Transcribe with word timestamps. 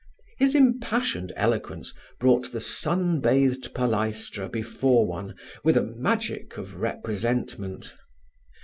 His 0.39 0.55
impassioned 0.55 1.31
eloquence 1.35 1.93
brought 2.19 2.51
the 2.51 2.59
sun 2.59 3.19
bathed 3.21 3.71
palæstra 3.75 4.51
before 4.51 5.05
one 5.05 5.35
with 5.63 5.77
a 5.77 5.83
magic 5.83 6.57
of 6.57 6.77
representment. 6.77 7.93